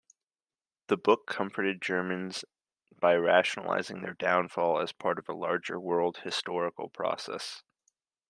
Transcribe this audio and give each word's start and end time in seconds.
The 0.87 0.97
book 0.97 1.27
comforted 1.27 1.79
Germans 1.79 2.43
by 2.99 3.13
rationalizing 3.17 4.01
their 4.01 4.15
downfall 4.15 4.79
as 4.81 4.91
part 4.93 5.19
of 5.19 5.29
larger 5.29 5.79
world-historical 5.79 6.89
processes. 6.89 7.61